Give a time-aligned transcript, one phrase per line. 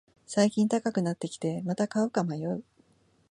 [0.25, 2.63] 最近高くなってきて、また買うか迷う